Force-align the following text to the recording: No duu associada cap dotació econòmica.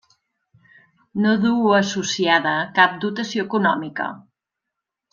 No 1.25 1.33
duu 1.43 1.75
associada 1.81 2.55
cap 2.81 2.99
dotació 3.07 3.47
econòmica. 3.49 4.13